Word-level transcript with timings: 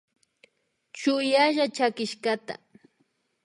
Chuyalla 0.97 1.65
chakishkata 1.75 2.53